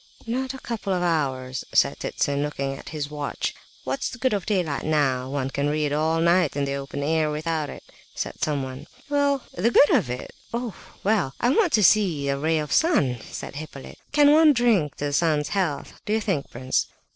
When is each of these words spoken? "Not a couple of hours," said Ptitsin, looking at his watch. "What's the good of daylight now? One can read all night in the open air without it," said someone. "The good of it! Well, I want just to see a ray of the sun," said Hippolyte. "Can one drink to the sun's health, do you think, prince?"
"Not 0.25 0.55
a 0.55 0.59
couple 0.59 0.93
of 0.93 1.03
hours," 1.03 1.63
said 1.75 1.99
Ptitsin, 1.99 2.41
looking 2.41 2.73
at 2.73 2.89
his 2.89 3.11
watch. 3.11 3.53
"What's 3.83 4.09
the 4.09 4.17
good 4.17 4.33
of 4.33 4.47
daylight 4.47 4.83
now? 4.83 5.29
One 5.29 5.51
can 5.51 5.69
read 5.69 5.93
all 5.93 6.19
night 6.19 6.55
in 6.55 6.65
the 6.65 6.73
open 6.73 7.03
air 7.03 7.29
without 7.29 7.69
it," 7.69 7.83
said 8.15 8.41
someone. 8.41 8.87
"The 9.09 9.45
good 9.69 9.91
of 9.95 10.09
it! 10.09 10.33
Well, 11.03 11.35
I 11.39 11.49
want 11.49 11.73
just 11.73 11.73
to 11.75 11.83
see 11.83 12.29
a 12.29 12.37
ray 12.39 12.57
of 12.57 12.69
the 12.69 12.73
sun," 12.75 13.19
said 13.29 13.57
Hippolyte. 13.57 13.99
"Can 14.11 14.31
one 14.33 14.53
drink 14.53 14.95
to 14.95 15.05
the 15.05 15.13
sun's 15.13 15.49
health, 15.49 15.93
do 16.07 16.13
you 16.13 16.19
think, 16.21 16.49
prince?" 16.49 16.87